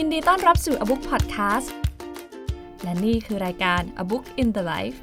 [0.00, 1.68] ยินดีต้อนรับสู่ A Book Podcast
[2.82, 4.98] และนี่คือรายการ A Book in the Life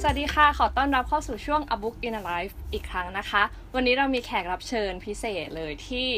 [0.00, 3.42] สวัสดีค่ะ ขอต้อนรับเข้าสู่ช่วง A Book in a Life อีกครั้งนะคะ
[3.74, 6.08] วันนี้เรามีแขกรับเชิญพิเศษเลยที่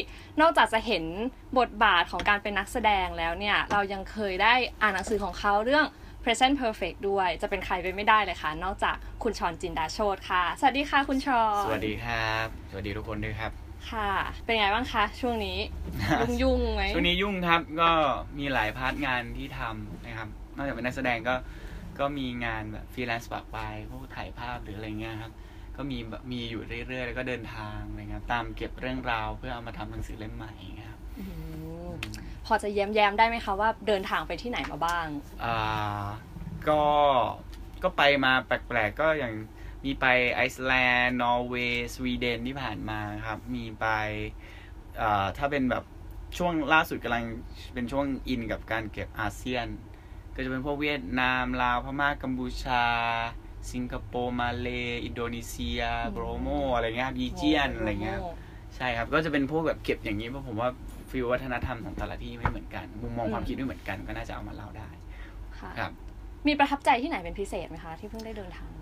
[0.41, 1.05] นอกจากจะเห็น
[1.59, 5.85] บทบาทของการเป็นนักแสดงแล้วเนี่ย เรายังเคยได้อ่านหนังสือของเขาเรื่อง
[6.23, 14.11] Present Perfect ด้วย จะเป็นใครไปไม่ได้เลยค่ะ นอกจากคุณชอนจินดาโชตค่ะ สวัสดีค่ะคุณชอน สวัสดีครับ สวัสดีทุกคนด้วยครับ ค่ะ
[14.45, 15.59] เป็นไงบ้างคะช่วงนี้
[16.21, 17.91] ยุ่งยุ่งๆไหมช่วงนี้ยุ่งครับก็
[18.39, 21.35] มีหลาย part งานที่ทำนะครับ นอกจากเป็นนักแสดงก็
[21.99, 25.33] ก็มีงานแบบฟรีแลนซ์ปะปรายพวกถ่ายภาพหรืออะไรเงี้ยครับ
[25.77, 30.53] ก็มีแบบมีอยู่เรื่อยๆ แล้วก็เดินทางอะไรเงี้ยตามเก็บเรื่องราวเพื่อเอามาทำหนังสือเล่มใหม่
[30.91, 31.25] ครับอื
[31.89, 31.91] ม
[32.47, 35.07] พอจะแย้มแย้มๆได้ไหมคะว่าเดินทางไปที่ไหนมาบ้าง
[35.45, 36.05] อ่า
[36.69, 36.83] ก็
[37.83, 39.35] ก็ไปมาแปลกๆก็อย่าง
[39.85, 40.05] มีไป
[40.35, 40.73] ไอซ์แล
[41.03, 43.87] นด์นอร์เวย์สวีเดนที่ผ่านมาครับ มีไป
[45.01, 45.85] อ่าถ้าเป็นแบบ
[46.39, 47.25] ช่วงล่าสุดกำลัง
[47.75, 49.67] เป็นช่วง in กับการเก็บอาเซียน
[50.35, 52.85] ก็จะเป็นพวกเวียดนามลาวพม่ากัมพูชา
[53.73, 54.69] สิงคโปร์มาเล
[55.05, 58.37] อินโดนีเซียอืมโบรโมอะไรเงี้ยครับอีเจี้ยนอะไรเงี้ยครับ
[58.77, 60.69] ใช่ครับก็จะเป็นพวกแบบเก็บอย่างนี้เพราะผมว่า
[61.11, 64.89] feel วัฒนธรรมของแต่ละที่ไม่เหมือนกันมุมมองความคิดไม่เหมือนกันก็น่าจะเอามาเล่าได้
[65.61, 65.93] ค่ะครับ
[66.47, 68.82] มีประทับใจที่ไหนเป็นพิเศษไหมคะที่เพิ่งได้เดินทางม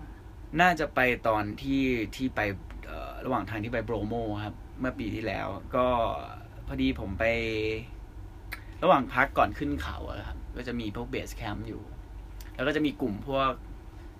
[0.59, 1.83] น่าจะไปตอนที่
[2.15, 2.39] ที่ไป
[3.25, 5.87] ระหว่างทางที่ไปโบรโมครับ เมื่อปีที่แล้ว ก็
[6.67, 7.23] พอดีผมไป
[8.83, 11.83] ระหว่างพักก่อนขึ้นเขาครับก็จะมีพวกเบสแคมป์อยู่
[12.55, 13.51] แล้วก็จะมีกลุ่มพวก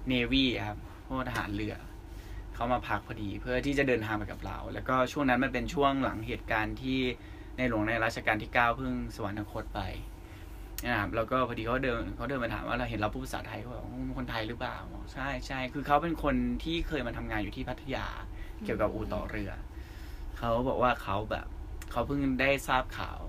[0.07, 1.75] เนวีครับพวกทหารเรือ
[2.53, 6.99] เขามาพักพอดีเพื่อที่จะเดินทางไปกับเรา แล้วก็ช่วงนั้นมันเป็นช่วงหลังเหตุการณ์ที่
[7.57, 9.79] ในหลวงในรัชกาลที่เก้าเพิ่งสวรรคตไป
[10.83, 18.05] นะครับแล้วก็พอดีเขาเดินเขาเดินมาถามว่าเราเห็นเราพูดภาษาไทยเขาบอกว่าคนไทยหรือเปล่าบอกใช่ใช่คือเขาเป็นคนที่เคยมาทำงานอยู่ที่พัทยา
[18.63, 19.51] เกี่ยวกับอู่ต่อเรือ
[20.37, 21.47] เขาบอกว่าเขาแบบ
[21.91, 23.19] เขาเพิ่งได้ทราบข่าว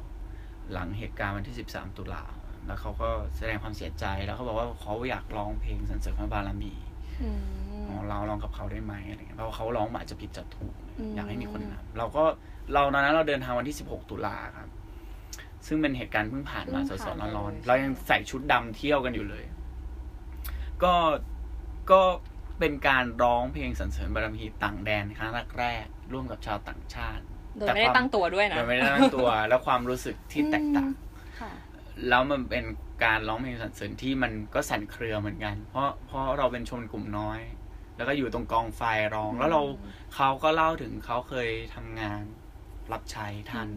[0.72, 2.25] หลังเหตุการณ์วันที่ 13 ตุลา
[2.67, 6.72] แล้วเขาก็แสดงความเสียใจแล้วเขาบอกว่าเขาอยากร้องเพลงสรรเสริญพระบารมี
[7.22, 12.25] อืมของเราร้องกับเขาได้ไหมอะไรเงี้ยเพราะว่าเขาร้องมาอาจจะผิดจะถูกอืมอยากให้มีคนนำเราก็
[12.72, 14.69] เราตอนนั้นเราเดินทางวันที่ 16 ตุลาครับ
[15.67, 19.45] ซึ่งเป็นเหตุการณ์เพิ่งผ่านมาสดๆร้อนๆเรายังใส่ชุดดำเที่ยวกันอยู่เลย
[20.83, 20.95] ก็
[21.91, 22.00] ก็
[22.59, 27.22] เป็นการร้องเพลงสรรเสริญบารมีต่างแดนครั้งแรกๆร่วมกับชาวต่างชาติ
[27.59, 31.53] โดยไม่ได้ตั้งตัวด้วยนะโดยไม่ได้ตั้งตัว แล้วความรู้สึกที่แตกต่างอืมค่ะ
[32.09, 32.65] แล้วมันเป็น
[33.05, 37.41] การร้องเพลงสรรเสริญที่มันก็สั่นเครือเหมือนกัน เพราะเพราะเราเป็นชนกลุ่มน้อย
[37.97, 38.83] แล้วก็อยู่ตรงกองไฟ
[39.15, 39.62] ร้อง แล้วเรา
[40.15, 42.21] เขาก็เล่าถึงเขาเคยทำงาน
[42.93, 43.69] รับใช้ท่าน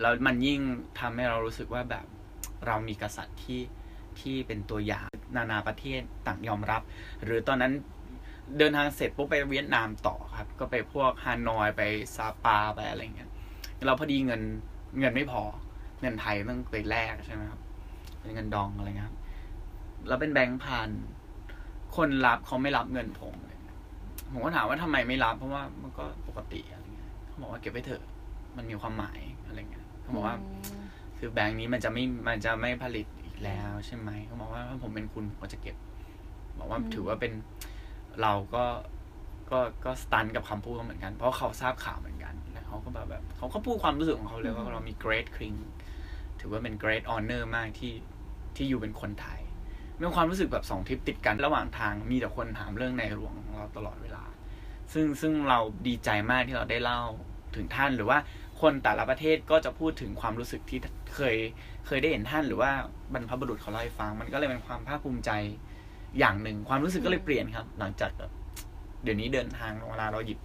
[0.00, 0.60] แล้วมันยิ่ง
[1.00, 2.06] ทำให้เรารู้สึกว่าแบบ
[2.66, 3.60] เรามีกษัตริย์ที่
[4.20, 6.82] ที่เป็นตัวอย่างนานาประเทศต่างยอมรับ
[7.24, 7.72] หรือตอนนั้น
[8.58, 11.82] เดินทางเสร็จปุ๊บไปเวียดนามต่อครับ ก็ไปพวกฮานอยไป
[12.16, 13.30] ซาปาไปอะไรเงี้ย
[13.86, 14.42] เราพอดีเงิน
[15.00, 15.42] เงินไม่พอ
[16.00, 17.60] เงินไทยต้องไปแลกใช่ไหมครับ
[18.20, 19.18] เป็นเงินดองอะไรเงี้ยครับ
[20.08, 20.88] แล้วเป็นแบงค์พัน
[21.96, 23.34] คนรับเขาไม่รับเงินผม
[24.32, 28.02] ผมก็ถามว่าทำไมไม่รับ เพราะว่ามันก็ปกติอะไรเงี้ยเขาบอกว่าเก็บไว้เถอะ
[28.56, 29.79] มันมีความหมายอะไรเงี้ย
[30.10, 30.40] เขาบอกว่าม
[31.18, 35.76] คือแบงค์นี้มันจะไม่มันจะไม่ผลิตอีกแล้วใช่ไหมเขาบอกว่าถ้าผมเป็นคุณผมก็จะเก็บ
[36.58, 37.32] บอกว่าอืมถือว่าเป็น
[38.22, 38.64] เราก็
[39.50, 45.56] ก็ก็สตันกับคำพูดเขาเหมือนกัน เพราะเขาทราบข่าวเหมือนกันแล้วเขาก็แบบแบบเขาก็พูดความรู้สึกของเขาเลยว่าเรามี great king
[46.40, 47.94] ถือว่าเป็น great honor มากที่
[48.56, 49.40] ที่อยู่เป็นคนไทย
[49.98, 54.24] มีความรู้สึกแบบสองทริปติดกันระหว่างทางมีแต่คนถามเรื่องในหลวงของเราตลอดเวลา
[54.92, 57.00] ซึ่งซึ่งเราดีใจมากที่เราได้เล่า
[57.56, 58.18] ถึงท่านหรือว่า
[58.60, 60.78] คนแต่ละประเทศก็จะพูดถึงความรู้สึกที่
[61.14, 61.36] เคย
[61.86, 62.70] เคยได้เห็นท่านหรือว่า
[63.12, 65.30] บรรพบุรุษเขาเล่าให้ฟัง มันก็เลยเป็นความภาคภูมิใจ
[66.18, 68.30] อย่างหนึ่ง ความรู้สึกก็เลยเปลี่ยนครับ หลังจากแบบ
[69.02, 70.38] เดี๋ยวนี้เดินทางเวลาเราหยิบ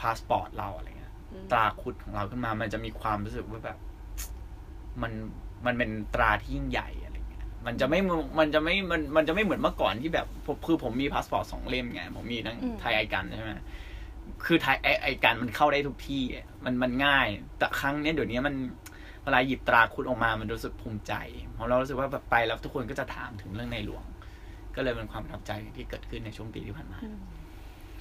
[0.00, 3.78] พาสปอร์ตเราอะไรเงี้ยอืมตราครุฑของเราขึ้นมา มันจะมีความรู้สึกว่าแบบ
[5.02, 5.12] มัน
[5.66, 13.50] มันเป็นตราที่ยิ่งใหญ่อะไรเงี้ย มันจะไม่เหมือนมันจะไม่มันมันจะไม่เหมือนเมื่อก่อนที่แบบผมคือผมมีพาสปอร์ตสองเล่มไงผมมีทั้งอืมไทยไอ้กันใช่ไหม
[14.44, 17.26] คือไทยไอ้ไอ้กันมันเข้าได้ทุกที่อะมันมันง่าย
[17.58, 18.54] แต่ครั้งเนี้ยเดี๋ยวนี้มัน
[19.24, 21.12] เวลาหยิบตราครุฑออกมามันรู้สึกภูมิใจ
[21.54, 24.04] เพราะเรารู้สึกว่าแบบไปแล้วทุกคนก็จะถามถึงเรื่องในหลวง
[24.76, 27.18] ก็เลยเป็นความประทับใจที่เกิดขึ้นในช่วงปีที่ผ่านมาอืม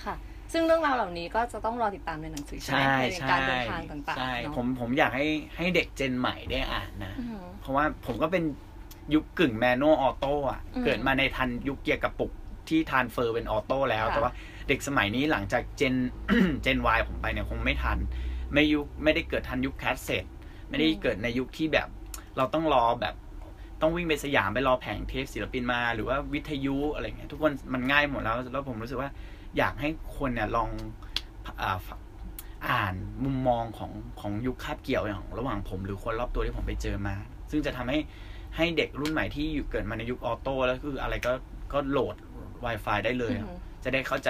[0.05, 0.15] ค่ะ
[0.53, 5.27] ซึ่งเรื่องราวเหล่านี้ก็จะต้องรอติดตามในหนังสือใช่ไหมใช่ในใช่การเดินทางต่างๆใช่เนอะผมผมอยากให้
[5.57, 8.43] ให้เด็ก gen ใหม่ได้อ่านนะอืมเพราะว่าผมก็เป็น
[9.13, 12.31] ยุคกึ่ง manual auto อะอืมเกิดมาในทันยุคเกียร์กระปุก
[12.69, 14.31] ที่ transfer เป็น auto แล้วค่ะแต่ว่า
[14.67, 15.95] เด็กสมัยนี้หลังจากเจน
[16.61, 17.97] เจน Y ผมไปเนี่ยคงไม่ทัน
[18.53, 20.25] ไม่ยุคไม่ได้เกิดทันยุคแคสเซ็ต
[20.69, 21.87] ไม่ได้เกิดในยุคที่แบบ
[22.37, 23.15] เราต้องรอแบบ
[23.81, 29.09] ต้องวิ่งไปสยามไปรอแผงเทปศิลปินมา หรือว่าวิทยุอะไรเงี้ยทุกคนมันง่ายหมดแล้วแล้วผมรู้สึกว่า
[29.57, 30.69] อยากให้คนเนี่ยลอง
[32.69, 37.15] อ่านมุมมองของของยุคคาบเกี่ยวอย่างระหว่างผมหรือคนรอบตัวที่ผมไปเจอมา
[37.51, 37.99] ซึ่งจะทำให้
[38.55, 41.31] ให้เด็กรุ่นใหม่ที่อยู่เกิดมาในยุคออโต้แล้วคืออะไรก็
[41.73, 42.15] ก็โหลด
[42.65, 43.33] Wi-Fi ได้เลย
[43.85, 44.29] จะได้เข้าใจ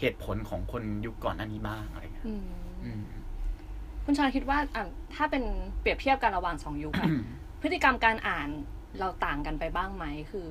[0.00, 2.44] เหตุผลของคนยุคก่อนอันนี้บ้างอะไรเงี้ยอืม
[2.84, 3.04] อืม
[4.04, 4.84] คุณชอนคิดว่าอะ
[5.14, 5.44] ถ้าเป็น
[5.80, 7.10] เปรียบเทียบกันระหว่างสองยุคอะ
[7.62, 8.48] พฤติกรรมการอ่าน
[8.98, 10.46] เราต่างกันไปบ้างไหมคือ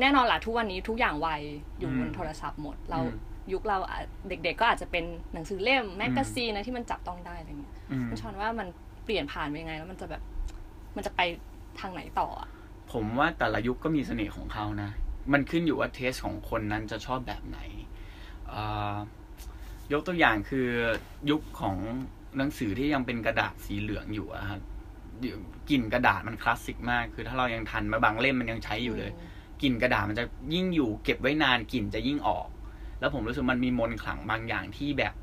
[0.00, 1.28] แน่นอนล่ะทุกวันนี้ทุกอย่างไว
[1.78, 3.98] อยู่อืมบนโทรศัพท์หมด เราอืมยุคเราอะ
[4.28, 8.68] เด็ก ๆ ก็อาจจะเป็นหนังสือเล่ม magazine นะที่มันจับต้องได้อะไรเงี้ยอืมคุณชอนว่ามัน
[9.04, 10.22] เปลี่ยนผ่านไปยังไง แล้วมันจะแบบ
[10.96, 11.20] มันจะไป
[11.80, 12.48] ทางไหนต่ออะ
[12.92, 14.90] ผมว่าแต่ละยุคก็มีเสน่ห์ของเขานะ
[15.32, 17.58] มันขึ้นอยู่ว่า taste ของคนนั้นจะชอบแบบไหน
[19.92, 20.68] ยกตัวอย่างคือ
[21.30, 21.76] ยุคของ
[22.36, 24.60] หนังสือที่ยังเป็นกระดาษสีเหลืองอยู่อะครับ
[25.70, 29.12] กลิ่นกระดาษมันคลาสสิกมาก คือถ้าเรายังทันมาบางเล่มมันยังใช้อยู่เลย
[29.62, 30.24] กลิ่นกระดาษมันจะ
[30.54, 32.48] ยิ่งอยู่เก็บไว้นานกลิ่นจะยิ่งออก
[33.00, 35.14] แล้วผมรู้สึกมันมีมนต์ขลังบางอย่างที่แบบ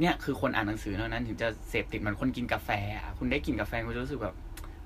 [0.00, 2.70] เนี่ยคือคนอ่านหนังสือเท่านั้นถึงจะเสพติดเหมือนคนกินกาแฟ
[3.18, 4.36] คุณได้กลิ่นกาแฟคุณจะรู้สึกแบบ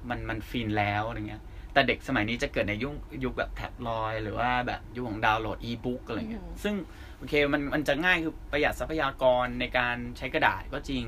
[0.08, 1.43] มันมันฟินแล้วอะไรเงี้ย
[1.75, 2.94] แต่เด็กสมัยนี้จะเกิดในยุค
[3.25, 6.75] ยุคแบบแท็บลอยด์หรือว่าแบบยุคของดาวน์โหลดอีบุ๊กอะไรเงี้ยอืมซึ่ง
[7.19, 11.05] โอเคมันมันจะง่ายคือประหยัดทรัพยากรในการใช้กระดาษก็จริง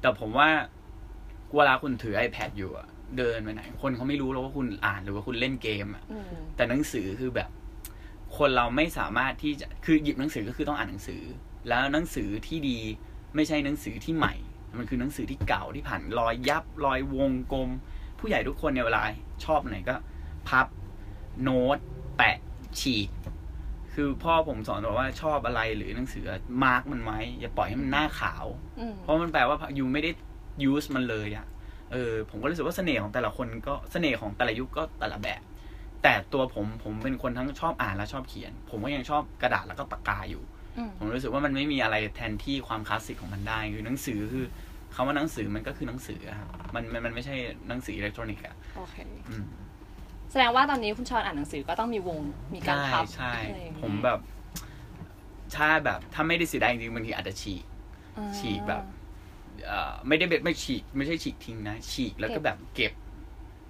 [0.00, 0.48] แต่ผมว่า
[1.54, 2.88] เวลาคุณถือ iPad อยู่อะ
[3.18, 6.24] เดินไปไหน คนเขาไม่รู้แล้วว่าคุณอ่านหรือว่าคุณเล่นเกมอะอืม
[6.56, 7.50] แต่หนังสือคือแบบ
[8.38, 11.22] คนเราไม่สามารถที่จะคือหยิบหนังสือก็คือต้องอ่านหนังสือ
[11.68, 12.78] แล้วหนังสือที่ดี
[13.34, 14.34] ไม่ใช่หนังสือที่ใหม่
[14.78, 17.70] มันคือหนังสือที่เก่าที่ผ่านรอยยับรอยวงกลม
[18.20, 19.02] ผู้ใหญ่ทุกคนเนี่ยเวลา
[19.44, 19.94] ชอบไหนก็
[20.48, 20.66] พับ
[21.42, 21.78] โน้ต
[22.16, 22.36] แปะ
[22.80, 23.08] ฉีก
[23.94, 26.24] คือพ่อผมสอนบอกว่าชอบอะไรหรือหนังสือ
[26.64, 28.44] มาร์กมันไว้ อย่าปล่อยให้มันหน้าขาว
[28.80, 30.10] อืมเพราะมันแปลว่ายูไม่ได้
[30.70, 31.46] use มันเลยอะ
[31.92, 35.42] เออผมก็รู้สึกว่าเสน่ห์ของแต่ละคนก็เสน่ห์ของแต่ละยุคก็แต่ละแบบ
[36.02, 40.42] แต่ตัวผมผมเป็นคนทั้งชอบอ่านและชอบเขียน ผมก็ยังชอบกระดาษแล้วก็ปากกาอยู่
[40.78, 44.46] อืมผมรู้สึกว่ามันไม่มีอะไรแทนที่ความคลาสสิกของมันได้คือหนังสือคือ
[45.00, 47.34] คำว่าหนังสือมันก็คือหนังสืออะครับมันมันมันไม่ใช่
[47.68, 48.96] หนังสืออิเล็กทรอนิกส์อะโอเค
[49.28, 49.44] อืม
[50.30, 52.18] แสดงว่าตอนนี้คุณชอนอ่านหนังสือก็ต้องมีวง
[52.54, 54.18] มีการใช่พับใช่อะไรอย่างงี้ผมแบบ
[55.56, 57.64] ถ้าแบบถ้าไม่ได้เสียดายจริงๆบางทีอาจจะฉีก
[58.18, 58.82] อ่า ฉีกแบบ
[59.66, 62.92] เอ่อไม่ได้แบบไม่ฉีก ไม่ใช่ฉีกทิ้งนะ ฉีกแล้วก็แบบเก็บ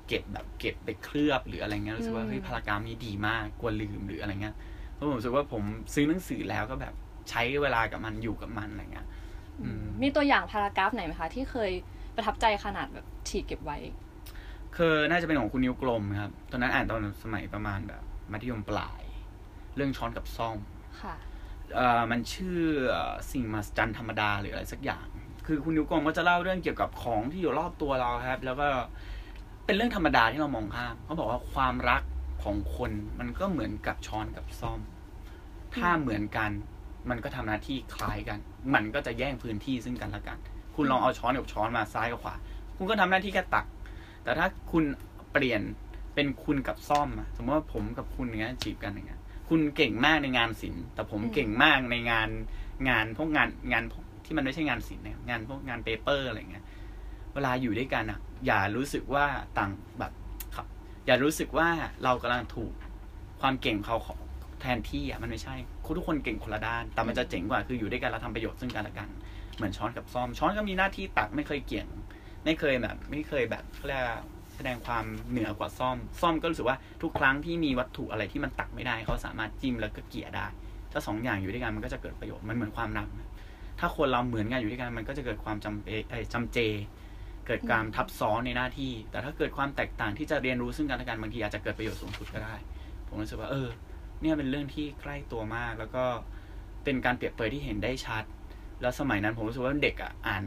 [0.09, 4.55] เก็บแบบเก็บไปเคลือบหรืออะไรเงี้ยรู้สึกว่าเฮ้ยพารากราฟนี้ดีมากกลัวลืมหรืออะไรเงี้ย
[4.95, 5.63] เพราะผมรู้สึกว่าผม
[5.95, 6.95] ซื้อหนังสือแล้วก็แบบ
[7.31, 9.20] ใช้เวลากับมันอยู่กับมันอะไรเงี้ยอื
[9.83, 11.71] มมีตัวอย่างพารากราฟไหนไหมคะ ที่เคย
[12.17, 13.79] ประทับใจขนาดแบบฉีกเก็บไว้
[14.77, 18.03] คือน่าจะเป็นของคุณนิ้วกลมครับ ตอนนั้นอ่านตอนสมัยประมาณแบบ
[18.33, 19.03] มัธยมปลาย
[19.77, 20.57] เรื่องช้อนกับซ่อม
[21.03, 21.15] ค่ะ
[21.75, 22.59] เอ่อมันชื่อ
[22.91, 25.07] เอ่อสิ่งมหัศจรรย์ธรรมดาหรืออะไรสักอย่าง
[25.47, 28.69] คือคุณนิ้วกลมก็จะเล่าเรื่องเกี่ยวกับของที่อยู่รอบตัวเราครับ แล้วก็
[29.65, 32.03] เป็นเรื่องธรรมดาที่เรามองข้ามเขาบอกว่าความรัก
[32.43, 34.81] ของคนมันก็เหมือนกับช้อนกับซ่อม
[35.75, 36.51] ถ้าเหมือนกัน
[37.09, 38.39] มันก็ทำหน้าที่คล้ายกัน
[38.75, 40.39] มันก็จะแย่งพื้นที่ซึ่งกันและกัน
[40.75, 42.35] คุณลองเอาช้อนกับช้อนมาซ้ายกับขวา
[42.77, 43.67] คุณก็ทำหน้าที่แค่ตัก
[44.23, 44.85] แต่ถ้าคุณ
[45.33, 45.61] เปลี่ยน
[46.15, 52.29] เป็นคุณกับซ่อมอะสมมติว่าผมกับคุณเงี้ยจีบกันอย่างเงี้ย คุณเก่งมากในงานศิลป์ แต่ผมเก่งมากในงาน
[52.89, 56.65] งานพวกงานงานพวกที่มันไม่ใช่งานศิลป์เนี่ยงานพวกงานเปเปอร์อะไรเงี้ย
[57.35, 59.27] เวลาอยู่ด้วยกันอะ อย่ารู้สึกว่า
[59.59, 60.13] ต่างแบบ
[60.57, 60.67] ครับ
[61.07, 61.69] อย่ารู้สึกว่า
[62.05, 62.73] เรากำลังถูก
[63.41, 63.97] ความเก่งเขา
[64.61, 65.55] แทนที่อะมันไม่ใช่
[65.99, 69.09] ทุกคนเก่งคนละด้าน แต่มันจะเจ๋งกว่าคืออยู่ด้วยกันเราทำประโยชน์ซึ่งกันและกัน
[69.57, 71.87] เหมือนช้อนกับซ่อม ช้อนก็มีหน้าที่ตักไม่เคยเกี่ยง
[72.45, 74.19] ไม่เคยแบบ ไม่เคยแบบเขาเรียกว่า
[74.55, 80.47] แสดงความเหนือกว่าซ่อม ซ่อมก็รู้สึกว่าทุกครั้งที่มีวัตถุอะไรที่มันตักไม่ได้เขาสามารถจิ้มแล้วก็เกี่ยได้
[80.93, 83.09] ถ้าสองอย่างอยู่ด้วยกันมันก็จะเกิดประโยชน์ มันเหมือนความรัก
[83.81, 86.59] ถ้าคนเราเหมือนกันอยู่ด้วยกันมันก็จะเกิดความจำเอเอ่อจำเจ
[87.47, 92.55] เกิดการทับซ้อนในหน้าที่ แต่ถ้าเกิดความแตกต่างที่จะเรียนรู้ซึ่งกันและกันบางทีอาจจะเกิดประโยชน์สูงสุดก็ได้
[93.09, 93.69] ผมรู้สึกว่าเออ
[94.23, 96.05] เนี่ยเป็นเรื่องที่ใกล้ตัวมาก แล้วก็
[96.85, 98.25] เป็นการเปรียบเปรยที่เห็นได้ชัด
[98.81, 100.45] แล้วสมัยนั้นผมรู้สึกว่าเด็กอะอ่าน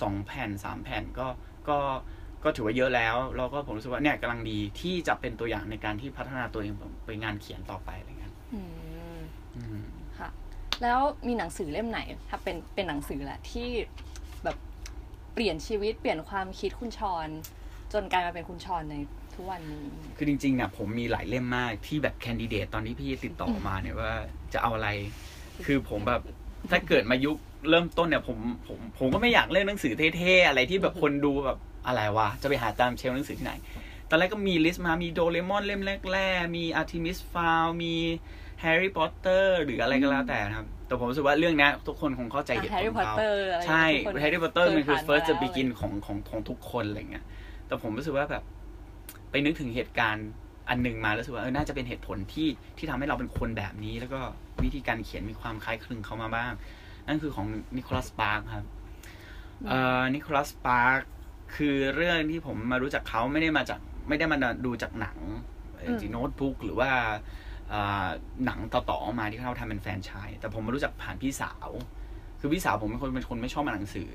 [0.00, 1.26] สองแผ่นสามแผ่นก็
[1.68, 1.78] ก็
[2.44, 6.72] ก็ถือว่าเยอะแล้วแล้วก็ผมรู้สึกว่าเนี่ยกำลังดีที่จะเป็นตัวอย่างในการที่พัฒนาตัวเอง
[7.06, 8.60] ไปงานเขียนต่อไปอะไรเงี้ยอื
[9.16, 9.18] ม
[9.56, 9.84] อืม
[10.18, 10.28] ค่ะ
[10.82, 13.68] แล้วมีหนังสือเล่มไหน ถ้าเป็นเป็นหนังสือแหละที่
[14.44, 14.56] แบบ
[15.34, 17.28] เปลี่ยนชีวิตเปลี่ยนความคิดคุณชอน
[17.92, 18.96] จนกลายมาเป็นคุณชอนใน
[19.36, 19.84] ทุกวันนี้
[20.16, 24.12] คือจริงๆเนี่ยผมมีหลายเล่มมากที่แบบ candidate ตอนที่พี่ติดต่อมาเนี่ยว่า
[24.52, 24.88] จะเอาอะไร
[25.66, 26.22] คือผมแบบ
[26.70, 27.36] ถ้าเกิดมายุค
[27.70, 33.54] เริ่มต้นเนี่ยผมผมผมก็ไม่อยากเล่นหนังสือเท่ๆอะไรที่แบบคนดูแบบอะไรวะจะไปหาตาม shelf หนังสือที่ไหน
[34.10, 37.94] ตอนแรกก็มี list มามีโดเรมอนเล่มแรกๆ มีอาร์ติมิสฟาวมี
[38.60, 47.24] แฮร์รี่พอตเตอร์หรืออะไรก็แล้วแต่นะครับ แต่ผมรู้สึกว่าเรื่องเนี้ยทุกคนคงเข้าใจเหตุแฮผร์ลรี่ขพอองตเขาเตอร์อะไรใช่ทุกคนแฮร์รี่พอตเตอร์มันคือผ่า first มา the แล้ว begin ของของของทุกคนอะไรเงี้ย
[47.66, 48.42] แต่ผมรู้สึกว่าแบบ
[49.34, 50.28] ไปนึกถึงเหตุการณ์
[50.68, 52.48] อันหนึ่งมาแล้วรู้สึกว่าเออน่าจะเป็นเหตุผลที่
[52.78, 54.20] ที่ทำให้เราเป็นคนแบบนี้ แล้วก็
[54.64, 56.52] วิธีการเขียนมีความคล้ายคลึงเขามาบ้าง
[57.06, 58.66] นั่นคือของนิโคลัสปาร์คครับ
[59.66, 60.98] เอ่อนิโคลัสปาร์ค
[61.56, 64.36] คือเรื่องที่ผมมารู้จักเขาไม่ได้มาจากไม่ได้มา
[64.66, 65.18] ดูจากหนัง
[65.82, 66.90] อืม The Notebook หรือว่า
[67.68, 68.06] เอ่อ
[68.44, 71.68] หนังต่อๆออกมาที่เขาทำเป็นแฟรนไชาย แต่ผมมารู้จักผ่านพี่สาว
[72.40, 74.10] คือพี่สาวผมเป็นคนเป็นคนไม่ชอบอ่านหนังสือ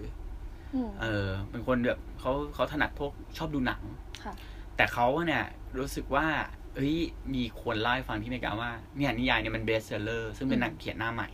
[0.76, 3.82] อืมเออ เป็นคนแบบเขาเขาถนัดพวกชอบดูหนัง
[4.24, 4.34] ค่ะ
[4.80, 5.44] แต่เขาเนี่ย
[5.80, 6.28] รู้สึกว่า
[6.76, 6.98] เฮ้ย
[7.34, 11.30] มีคนเล่าให้ฟังที่อเมริกาว่าเนี่ยนิยายเนี่ยมัน best seller ซึ่งเป็นนักเขียนหน้าใหม่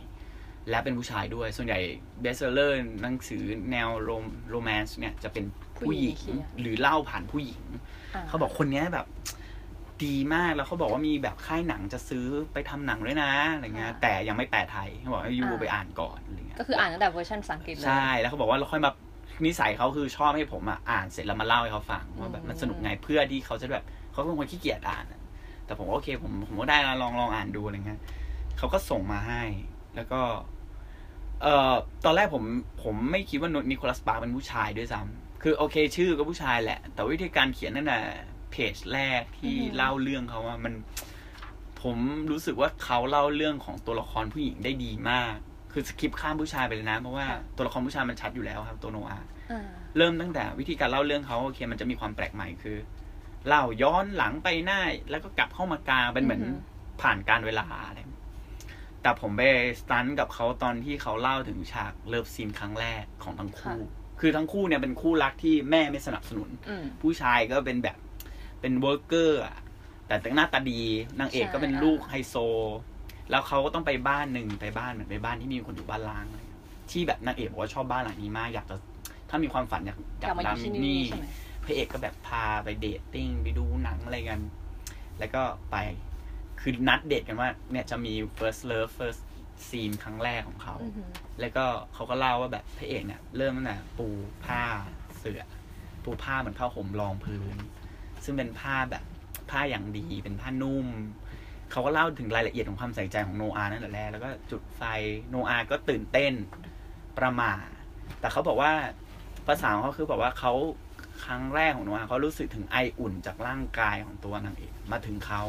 [0.70, 1.78] และเป็นผู้ชายด้วย ส่วนใหญ่
[2.20, 5.44] best seller หนังสือแนวโรมโรแมนต์เนี่ยจะเป็น
[5.78, 7.62] ผู้หญิงผู้หญิงเขียนหรือเล่าผ่านผู้หญิง
[8.28, 9.06] เขาบอกคนเนี้ยแบบ
[10.04, 18.90] ดีมากแล้วเขาบอกว่ามีแบบค่ายหนังจะซื้อไปทำหนังด้วยนะอะไรเงี้ยแต่ยังไม่แปลไทยเขาบอกให้ยูไปอ่านก่อนอะไรเงี้ยก็คืออ่านตั้งแต่เวอร์ชันภาษาอังกฤษเลยใช่แล้วเขาบอกว่าเราค่อยมา
[19.44, 25.20] นิสัยเขาคือชอบให้ผมอะอ่านเสร็จแล้วมาเล่าให้เขาฟังว่าแบบมันสนุกไงเพื่อที่เขาจะแบบเขาเป็นคนขี้เกียจอ่านอะ
[25.66, 28.00] แต่ผมว่าโอเค ผมผมก็ได้นะลองลองอ่านดูอะไรเงี้ย
[28.58, 29.42] เขาก็ส่งมาให้
[29.96, 30.20] แล้วก็
[31.42, 31.74] เอ่อ
[32.04, 32.44] ตอนแรกผม
[32.82, 38.04] ผมไม่คิดว่า Nicholas Sparks เป็นผู้ชายด้วยซ้ำคือโอเค ชื่อก็ผู้ชายแหละ แต่วิธีการเขียนนั่นแหละ
[38.50, 40.74] เพจแรกที่เล่าเรื่องเขาว่ามัน
[41.82, 41.98] ผม
[42.30, 45.36] รู้สึกว่าเขาเล่าเรื่องของตัวละครผู้หญิงได้ดีมาก
[45.78, 49.18] คือ skip ข้ามผู้ชายไปเลยนะ เพราะว่าตัวละครผู้ชายมันชัดอยู่แล้วครับ ตัวโนอา
[49.52, 52.76] อ่าเริ่มตั้งแต่วิธีการเล่าเรื่องเขาโอเคมันจะมีความแปลกใหม่คือ
[53.46, 54.80] เล่าย้อนหลังไปหน้า
[55.10, 56.42] แล้วก็กลับเข้ามากลางเป็นเหมือน
[57.00, 57.98] ผ่านกาลเวลาอะไร
[59.02, 59.42] แต่ผมไป
[59.80, 63.78] stun กับเขาตอนที่เขาเล่าถึงฉาก love scene ครั้งแรกของทั้งคู่
[64.20, 67.96] คือทั้งคู่เนี่ยเป็นคู่รักที่แม่ไม่สนับสนุนอืมผู้ชายก็เป็นแบบ
[68.60, 69.56] เป็น worker อะ
[70.06, 70.80] แต่แต่งหน้าตาดี
[71.20, 72.34] นางเอกก็เป็นใช่ลูกไฮโซ
[73.30, 78.76] แล้วเขาก็ต้องไปบ้านหนึ่งไปบ้านเหมือนไปบ้านที่มีคนอยู่บ้านร้างอะไรเงี้ยที่แบบนางเอกบอกว่าชอบบ้านหลังนี้มากอยากจะ
[79.30, 81.26] ถ้ามีความฝันอยากอยากอยากมาอยู่ทำที่ที่นี่นี่ใช่ไหม
[81.64, 84.42] พระเอกก็แบบพาไปเดทติ้งไปดูหนังอะไรกัน
[85.18, 85.76] แล้วก็ไป
[86.60, 89.22] คือนัดเดทกันว่า เนี่ยจะมี first love first
[89.66, 91.64] scene ครั้งแรกของเขาอือหือแล้วก็
[91.94, 94.08] เขาก็เล่าว่าแบบพระเอกเนี่ยเริ่มตั้งแต่ปู
[94.44, 94.62] ผ้า
[95.18, 95.42] เสื่อ
[96.04, 97.56] ปูผ้าเหมือนผ้าห่มรองพื้น
[98.24, 99.04] ซึ่งเป็นผ้าแบบ
[99.50, 100.86] ผ้าอย่างดีเป็นผ้านุ่ม
[101.70, 104.82] เขาก็เล่าถึงรายละเอียดของความใส่ใจของโนอานั่นแหละแล้วก็จุดไฟ
[105.30, 106.32] โนอาก็ตื่นเต้น
[107.18, 107.52] ประหมา
[108.20, 108.72] แต่เขาบอกว่า
[109.46, 110.52] ภาษาของเขาคือบอกว่าเขา
[111.24, 115.42] ครั้งแรกของโนอาเขารู้สึกถึงไออุ่นจากร่างกายของตัวนางเอกมาถึงเขา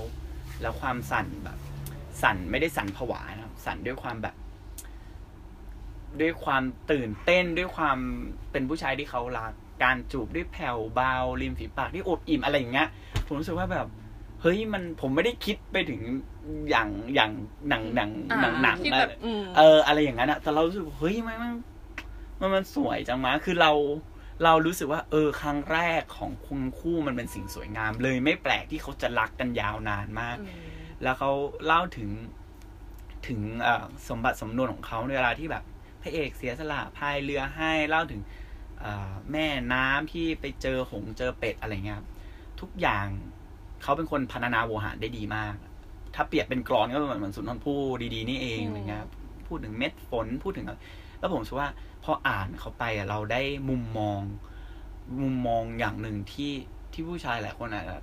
[0.61, 1.57] แล้วความสั่นแบบ
[2.23, 4.35] สั่นไม่ได้สั่นผวานะครับสั่นด้วยความแบบ
[6.21, 7.97] ด้วยความตื่นเต้นด้วยความ
[8.51, 9.51] เป็นผู้ชายที่เขารัก
[9.83, 12.87] การจูบด้วยแผ่วเบาริมฝีปากที่อบอิ่มอะไรอย่างเงี้ย
[13.25, 13.87] ผมรู้สึกว่าแบบ
[14.41, 16.01] เฮ้ยมันผมไม่ได้คิดไปถึง
[16.69, 17.31] อย่างอย่าง
[17.69, 21.53] หนังหนังหนังหนังที่อะแบบอืมเออ อะไรอย่างนั้นอะแต่เรารู้สึกว่าเฮ้ยมันมัน
[22.39, 23.71] มันมันสวยจังมะคือเรา
[24.43, 30.51] เรารู้สึกว่า เออ ครั้งแรกของคุณคู่มันเป็นสิ่งสวยงามเลย ไม่แปลกที่เขาจะรักกันยาวนานมากอืม
[31.03, 31.31] แล้วเขา
[31.65, 32.09] เล่าถึง
[33.27, 35.63] ถึงเอ่อสมบัติสมนวนของเขาในเวลาที่แบบ
[36.01, 38.21] พระเอกเสียสละพายเรือให้เล่าถึง
[38.79, 42.07] เอ่อแม่น้ำที่ไปเจอหงส์เจอเป็ดอะไรเงี้ยครับ
[42.61, 43.07] ทุกอย่าง
[43.83, 45.55] เขาเป็นคนพรรณนาโวหารได้ดีมาก
[46.15, 47.79] ถ้าเปรียบเป็นกรอนก็เหมือนเหมือนสุนทรภู่
[48.15, 49.11] ดีๆนี่เองอืมอะไรเงี้ยครับ
[49.47, 50.77] พูดถึงเม็ดฝนพูดถึงอะไร
[51.19, 51.69] แล้วผมคิดว่า
[52.03, 54.19] พออ่านเขาไปอะเราได้มุมมอง
[55.21, 56.53] มุมมองอย่างหนึ่งที่
[56.93, 57.97] ที่ผู้ชายหลายคนอาจจะ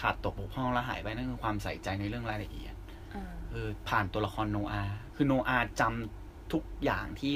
[0.00, 2.74] ขาดตกบกพร่องและหายไปนั่นคือความใส่ใจในเรื่องรายละเอียด
[3.14, 7.34] อ่าเออผ่านตัวละครโนอาห์คือโนอาห์จำทุกอย่างที่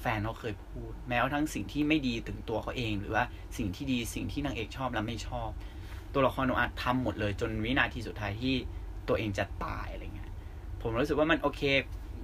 [0.00, 3.24] แฟนเขาเคยพูด แม้ว่าทั้งสิ่งที่ไม่ดีถึงตัวเขาเอง หรือว่า
[3.56, 5.50] สิ่งที่ดีสิ่งที่นางเอกชอบและไม่ชอบ
[6.14, 8.54] ตัวละครโนอาห์ทำหมดเลยจนวินาทีสุดท้ายที่
[9.08, 10.30] ตัวเองจะตายอะไรเงี้ย
[10.82, 11.62] ผมรู้สึกว่ามันโอเค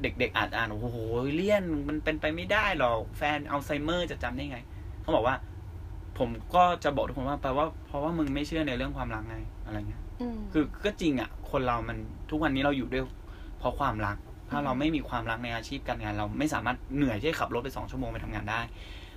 [0.03, 0.99] เด็ก ๆ อ่านอ่านโอ้โห
[1.35, 4.59] เลี่ยนมันเป็นไปไม่ได้หรอกแฟนอัลไซเมอร์จะจำได้ไง
[5.03, 5.37] เขาบอกว่า
[6.19, 11.99] ผมก็จะบอกทุกคนว่าแปลว่าเพราะว่ามึงไม่เชื่อในเรื่องความรักไงอะไรเงี้ยอืมคือก็จริงอะ คนเรามัน
[12.31, 13.05] ทุกวันนี้เราอยู่ด้วย
[13.59, 14.17] เพราะความรัก
[14.51, 18.61] ถ้าอืมเราไม่มีความรักในอาชีพการงาน เราไม่สามารถเหนื่อยที่จะขับรถไปสองชั่วโมงไปทำงานได้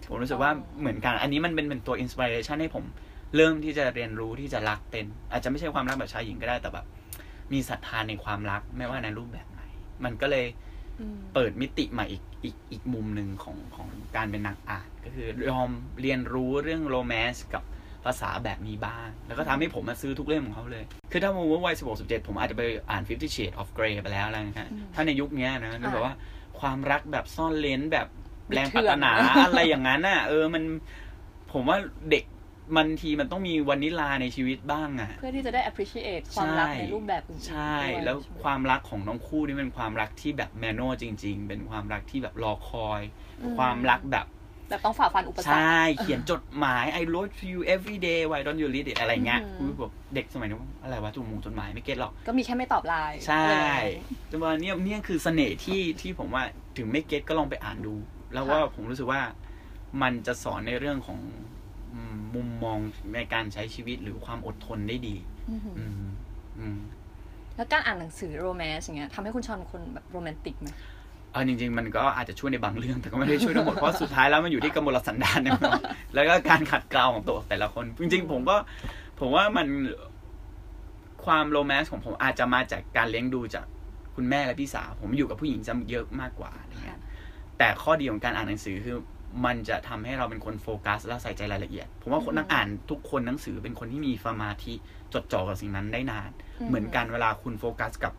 [0.07, 2.83] ผมรู้สึกว่าเหมือนกัน อันนี้มันเป็นเป็นตัว inspiration ให้ผม
[3.35, 6.85] เริ่มที่จะเรียนรู้ที่จะรักเป็น อาจจะไม่ใช่ความรักแบบชายหญิงก็ได้แต่แบบ
[7.53, 9.61] มีศรัทธาในความรักไม่ว่าในรูปแบบไหน
[10.03, 10.45] มันก็เลย
[10.99, 15.69] อืมเปิดมิติใหม่อีกอีกอีกมุมหนึ่งของของการเป็นนักอ่าน ก็คือยอม
[16.01, 17.63] เรียนรู้เรื่อง romance กับ
[18.05, 26.15] ภาษาแบบนี้บ้าง แล้วก็ทำให้ผมมาซื้อทุกเล่มของเขาเลย คือถ้าผมว่าวัย16 17ผมอาจจะไปอ่าน Fifty Shades of Grey ไปแล้วอะไรนะฮะอืมถ้าในยุคเนี้ยนะนึกแบบว่า
[26.59, 28.07] ความรักแบบซ่อนเลนแบบ
[28.53, 29.11] แรงเถื่ปราอนถนา
[29.45, 30.63] อะไรอย่างนั้นน่ะ เออมัน
[31.53, 31.77] ผมว่า
[32.09, 32.23] เด็ก
[32.75, 43.01] มันทีมันต้องมีวานิลาในชีวิตบ้างอะเพื่อที่จะได้ appreciate ความรักในรูปแบบอื่นๆใช่ ด้วยแล้วใช่ไหมความรักของน้องคู่นี่เป็นความรักที่แบบแมนนวลจริง ๆ เป็นความรักที่แบบรอคอย
[43.39, 44.27] อืมความรักแบบ
[44.69, 52.11] แบบต้องฝ่าฟันอุปสรรค ใช่ เขียนจดหมาย I wrote to you every day why don't you read it อะไรเงี้ยอืมคือแบบเด็กสมัยนี้อะไรวะจุ่มงจดหมายไม่เก็ตหรอก
[52.27, 56.43] ก็มีแค่ไม่ตอบไลน์ใช่อะไรอย่างเงี้ย แต่ว่าเนี่ยเนี่ยคือเสน่ห์ที่ที่ผมว่า
[56.77, 57.95] ถึงไม่เก็ตก็ลองไปอ่านดู
[58.33, 59.21] แล้วว่าผมรู้สึกว่า
[60.01, 61.52] มันจะสอนในเรื่องของอื
[62.33, 62.77] มมุมมอง
[63.13, 65.15] ในการใช้ชีวิตหรือความอดทนได้ดี
[65.51, 66.11] อือหืออืม
[66.59, 66.79] อืม
[67.55, 70.69] แล้วการอ่านหนังสือโรแมนต์อย่างเงี้ยทำให้คุณชอนเป็นคนแบบโรแมนติกไหม
[71.31, 75.59] เอาจริง ๆ มันก็อาจจะช่วยในบางเรื่องแต่ก็ไม่ได้ช่วยทั้งหมด เพราะสุดท้ายแล้วมันอยู่ที่กำมลสันดานเนี่ย
[76.13, 78.55] แล้วก็การขัดเกลาของตัวแต่ละคน จริง ๆ ผมก็
[79.19, 79.67] ผมว่ามัน
[81.25, 83.65] ความโรแมนต์ของผมอาจจะมาจากการเลี้ยงดูจาก
[84.15, 86.99] คุณแม่และพี่สาว ผมอยู่กับผู้หญิงจะเยอะมากกว่าอะไรเงี้ย
[87.57, 88.97] แต่ข้อดีของการอ่านหนังสือคือ
[89.45, 94.73] มันจะทำให้เราเป็นคนโฟกัส และใส่ใจรายละเอียด ผมว่าคนนักอ่านทุกคนหนังสือเป็นคนที่มีสมาธิ
[95.13, 98.13] จดจ่อกับสิ่งนั้นได้นานอืมเหมือนกันเวลาคุณโฟกัสกับ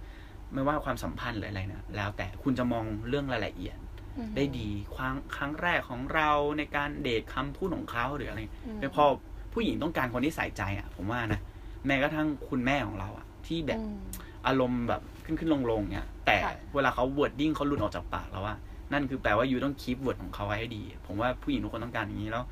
[0.53, 3.79] ไม่ว่าความสัมพันธ์หรืออะไรนะแล้วแต่คุณจะมองเรื่องรายละเอียด
[4.19, 9.05] อือหือได้ดีครั้งครั้งแรกของเราในการเดทคำพูดของเขาหรืออะไรอืมแต่พอ
[9.53, 11.41] ผู้หญิงต้องการคนที่ใส่ใจอะ ผมว่านะ
[11.87, 13.97] แม้กระทั่งคุณแม่ของเราอะ ที่แบบอืม
[14.47, 18.57] อารมณ์แบบขึ้นขึ้นลงลงเนี่ยแต่ค่ะเวลาเขา wording เขาหลุดออกจากปากแล้วว่า
[18.95, 22.45] นั่นคือแปลว่า you ต้อง keep word ของเขาไว้ให้ดี ผมว่าผู้หญิงทุกคนต้องการอย่างนี้แล้ว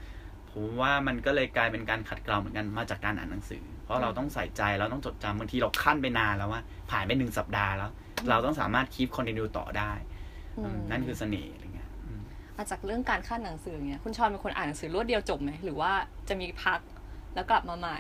[0.51, 7.91] ผมว่ามันก็เลยกลายเป็นการขัดเกลาเหมือนกันมาจากการอ่านหนังสือ เพราะเราต้องใส่ใจเราต้องจดจำบางทีเราคั่นไปนานแล้วว่าผ่านไปหนึ่งสัปดาห์แล้ว
[8.31, 9.93] เราต้องสามารถ keep continue ต่อได้
[10.59, 12.21] อืมนั่นคือเสน่ห์อะไรเงี้ยอืม
[12.57, 15.93] มาจากเรื่องการขั้นหนังสือเงี้ยคุณชอนเป็นคนอ่านหนังสือรวดเดียวจบไหมหรือว่า
[16.29, 16.81] จะมีพัก
[17.35, 17.99] แล้วกลับมาใหม่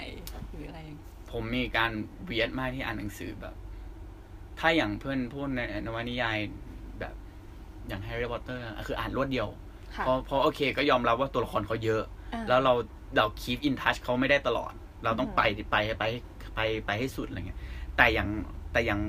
[0.50, 1.90] หรืออะไรอย่างเงี้ยผมมีการ
[2.24, 3.54] เวียดมากที่อ่านหนังสือแบบ
[4.58, 6.61] ถ้าอย่างเพื่อนพูดในนวนิยายแบบ
[7.88, 9.48] อย่างแฮร์รี่พอตเตอร์คืออ่านรวดเดียว
[9.96, 12.02] ค่ะเพราะเพราะโอเคก็ยอมรับว่าตัวละครเขาเยอะ
[12.34, 12.72] อ่าแล้วเรา
[13.16, 14.72] เราคีปอินทัชเขาไม่ได้ตลอด
[15.04, 16.04] เราต้องอืมไปไปไป
[16.54, 17.60] ไปไปให้สุดอะไรเงี้ย
[17.96, 18.28] แต่อย่าง
[18.72, 19.00] แต่อย่าง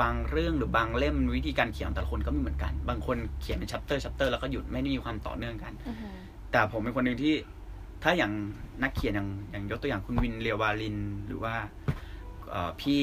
[0.00, 6.16] บางเรื่องหรือบางเล่มวิธีการเขียนของแต่ละคนก็ไม่เหมือนกัน บางคนเขียนเป็น chapter chapter แล้วก็หยุดไม่ได้มีความต่อเนื่องกันอือหือ
[6.52, 7.34] แต่ผมเป็นคนหนึ่งที่
[8.02, 8.32] ถ้าอย่าง
[8.82, 10.96] นักเขียนอย่างอย่างยกตัวอย่างคุณวินทร์ เลียววาริณ
[11.26, 11.54] หรือว่า
[11.84, 11.96] เอ่อ
[12.80, 13.00] พี่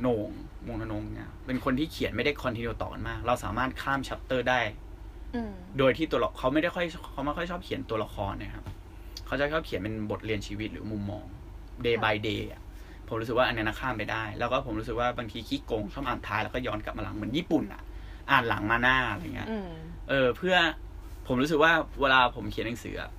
[0.00, 0.30] โหน่ง
[0.66, 4.60] วงศ์ทนงเนี่ยเป็นคนที่เขียนไม่ได้ continue ต่อกันมาก เราสามารถข้าม chapter ได้
[5.34, 8.64] อืมโดยที่ตัวละครเขาไม่ได้ค่อยเขาไม่ค่อยชอบเขียนตัวละครนะครับ
[9.26, 11.24] เขาจะชอบเขียนเป็นบทเรียนชีวิตหรือมุมมอง
[11.84, 12.60] day by day อะ
[13.08, 17.82] ผมรู้สึกว่าอันนี้นะข้ามไปได้ แล้วก็ผมรู้สึกว่าบางทีขี้โกงชอบอ่านท้ายแล้วก็ย้อนกลับมาหลังเหมือนญี่ปุ่นอะ
[18.30, 19.68] อ่านหลังมาหน้าอะไรเงี้ยอืม
[20.08, 20.56] เออ เพื่อ
[21.26, 23.10] ผมรู้สึกว่าเวลาผมเขียนหนังสืออะ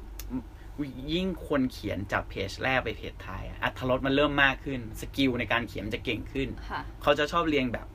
[1.13, 7.87] ยิ่งคนเขียนจากเพจแรกไปเพจท้ายอะอัตรสมันเริ่มมากขึ้น สกิลในการเขียนมันจะเก่งขึ้นค่ะเขาจะชอบเรียงแบบ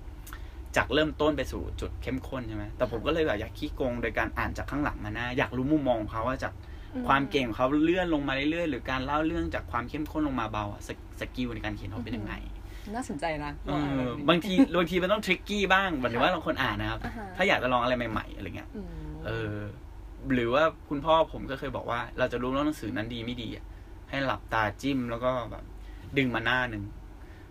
[0.77, 6.53] จากเริ่มต้นไปสู่จุดเข้มข้นใช่ไหมแต่ผมก็เลยแบบอยากขี้โกงโดยการอ่านจากข้างหลังมาหน้าอยากรู้มุมมองของเขาว่าจาก
[6.95, 12.35] อืมความเก่งของเขาเลื่อนลงมาเรื่อยๆ หรือการเล่าเรื่องจากความเข้มข้นลงมาเบาอะ skill skill ในการเขียนเขาเป็นยังไง
[12.95, 18.89] น่าสนใจนะเอลองอ่านอแบบนี้บางทีบางทีมันต้อง tricky บ้างหมายถึงว่าเราคนอ่านนะครับอ่าฮะถ้าอยากจะลองอะไรใหม่ๆอะไรเงี้ยอืม
[19.27, 19.59] เออ
[20.35, 23.65] หรือว่าคุณพ่อผมก็เคยบอกว่า เราจะรู้ว่าหนังสือนั้นดีไม่ดีอะ
[24.11, 25.65] ให้หลับตาจิ้มแล้วก็แบบ
[26.19, 26.85] ดึงมาหน้าหนึ่ง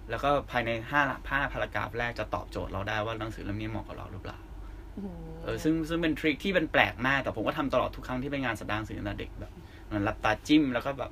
[0.09, 9.51] แล้วก็ภายในห้าห้า paragraph แรกจะตอบโจทย์เราได้ว่าหนังสือเล่มนี้เหมาะกับเราหรือเปล่ามเออซึ่งซึ่งเป็น trick ที่เป็นแปลกมาก แต่ผมก็ทำตลอดทุกครั้งที่ไปงานแสดงหนังสือตั้งแต่เด็กแบบ
[9.85, 11.11] เหมือนหลับตาจิ้มแล้วก็แบบ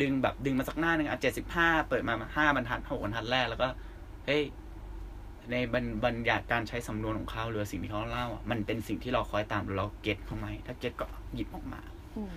[0.00, 3.68] ดึงแบบดึงมาสักหน้าหนึ่งอะเจ็ดสิบห้าเปิดมาห้าบรรทัดหกบรรทัดแรกแล้วก็
[4.26, 4.42] เฮ้ย
[5.52, 11.80] ในบรรบรรยากาศการใช้สำนวนของเขาหรือสิ่งที่เขาเล่าอะมันเป็นสิ่งที่เราคล้อยตามหรือเรา get เข้าไหมถ้า get ก็หยิบออกมา
[12.16, 12.36] อืม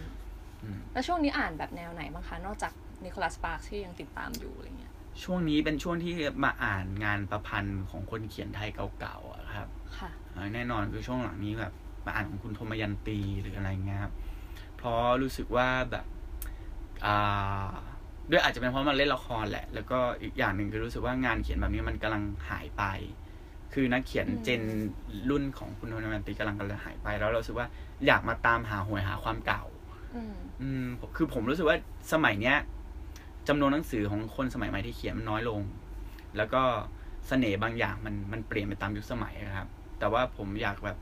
[0.63, 4.93] อืมแล้วช่วงนี้อ่านแบบแนวไหนบ้างคะ นอกจาก Nicholas Sparks ที่ยังติดตามอยู่อะไรเงี้ย
[5.23, 8.69] ช่วงนี้เป็นช่วงที่มาอ่านงานประพันธ์ของคนเขียนไทย
[8.99, 11.73] เก่าๆอะครับ ค่ะอ่าแน่นอนคือช่วงหลังนี้แบบ
[12.05, 14.13] มาอ่านของคุณโทมยันตีหรืออะไรเงี้ยครับ
[14.77, 16.05] เพราะรู้สึกว่าแบบ
[17.05, 17.75] อ่า
[18.31, 22.83] ด้วยอาจจะเป็นเพราะมันเล่นละครแหละ แล้วก็อีกอย่างหนึ่งคือรู้สึกว่างานเขียนแบบนี้มันกำลังหายไป
[23.73, 24.61] คือนักเขียนอืมเจน
[25.29, 27.67] รุ่นของคุณโทมยันตีกำลังกำลังหายไป แล้วเรารู้สึกว่า
[28.05, 29.63] อยากมาตามหาหวยหาความเก่า
[30.15, 31.77] อืมอืมผมคือผมรู้สึกว่า
[32.13, 32.57] สมัยเนี้ย
[33.47, 35.61] จำนวนหนังสือของคนสมัยใหม่ที่เขียนมันน้อยลง
[36.37, 36.61] แล้วก็
[37.27, 39.67] เสน่ห์บางอย่างมันมันเปลี่ยนไปตามยุคสมัยนะครับ
[39.99, 40.97] แต่ว่าผมอยากแบบ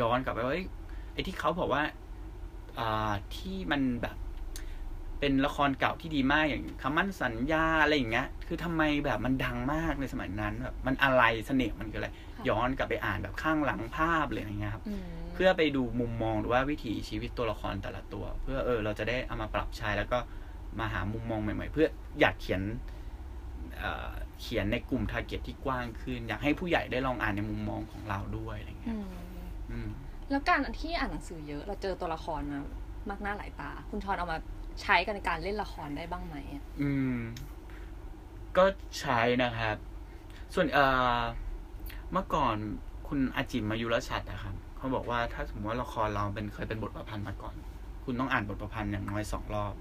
[0.00, 0.66] ย้อนกลับไปว่าเอ้ย
[1.12, 1.82] ไอ้ที่เขาบอกว่า
[2.78, 4.16] อ่าที่มันแบบ
[5.20, 15.04] เป็นละครเก่าที่ดีมากอย่างคำมั่นสัญญาอะไรอย่างเงี้ย คือทำไมแบบมันดังมากในสมัยนั้นแบบมันอะไรเสน่ห์มันคืออะไรค่ะย้อนกลับไปอ่านแบบข้างหลังภาพเลยอะไรเงี้ยครับอืม
[15.34, 20.18] เพื่อไปดูมุมมองหรือว่าวิถีชีวิตตัวละครแต่ละตัว เพื่อเออเราจะได้เอามาปรับใช้แล้วก็
[20.78, 21.86] มาหามุมมองใหม่ ๆ เพื่อ
[22.20, 22.62] อยากเขียน
[23.78, 29.04] เอ่อเขียนในกลุ่มทาร์เก็ตที่กว้างขึ้น อยากให้ผู้ใหญ่ได้ลองอ่านในมุมมองของเราด้วยอะไรเงี้อืยม
[29.70, 29.90] อืม
[30.30, 32.60] แล้วการที่อ่านหนังสือเยอะ เราเจอตัวละครมา
[33.10, 34.38] มากหน้าหลายตา คุณชอนเอามา
[34.82, 37.18] ใช้กันในการเล่นละครได้บ้างไหมอะอืม
[38.56, 38.64] ก็
[39.00, 39.76] ใช้นะครับ
[40.54, 40.84] ส่วนเอ่
[41.18, 41.20] อ
[42.12, 42.56] เมื่อก่อน
[43.08, 47.54] คุณอาจิมมายุรชัดนะครับเขาบอกว่าถ้าสมมติว่าละครเราเป็นเคยเป็นบทประพันธ์มาก่อน
[48.04, 49.74] คุณต้องอ่านบทประพันธ์อย่างน้อยสองรอบ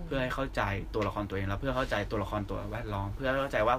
[0.00, 0.62] มเพื่อให้เข้าใจ
[0.94, 3.76] ตัวละครตัวเองแล้ว เพื่อเข้าใจตัวละครตัวแวดล้อมเพื่อเข้าใจว่า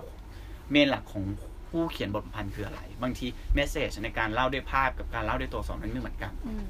[0.71, 1.23] เมนหลักของ
[1.69, 6.65] ผู้เขียนบทประพันธ์คืออะไร บางทีเมสเซจในการเล่าด้วยภาพกับการเล่าด้วยตัวอักษรมันไม่เหมือนกันอืม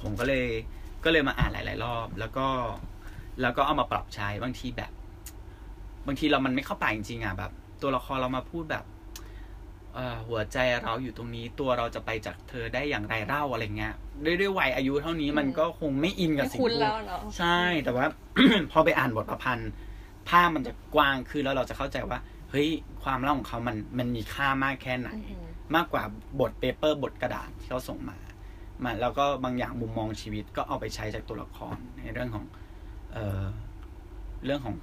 [0.00, 0.46] ผมก็เลย
[1.04, 2.46] ก็เลยมาอ่านหลาย ๆ รอบ แล้วก็
[3.42, 4.92] แล้วก็เอามาปรับใช้บางทีแบบ
[6.06, 8.84] บางทีเรามันไม่เข้าไปจริงๆอะแบบ ตัวละครเรามาพูดแบบ
[9.94, 18.06] เอ่อหัวใจเราอยู่ตรงนี้ตัวเราจะไปจากเธอได้อย่างไรเล่าอะไรเงี้ยด้วยด้วยวัยอายุเท่านี้มันก็คงไม่อินกับไม่สิ่งคุ้นที่แล้วเนาะใช่แต่ว่า
[18.72, 19.70] พอไปอ่านบทประพันธ์
[20.28, 22.18] ภาพมันจะกว้างขึ้นแล้วเราจะเข้าใจว่า
[22.50, 22.68] เฮ้ย
[23.02, 26.02] ความเล่าของเขามันมันมีค่ามากแค่ไหนอืมมากกว่า
[26.40, 28.16] บทเปเปอร์บทกระดาษที่เขาส่งมา
[28.84, 32.44] มาแล้วก็บางอย่างมุมมองชีวิตก็เอาไปใช้จากตัวละครในเรื่องของ
[33.12, 33.44] เอ่อ
[34.44, 34.76] เรื่องของ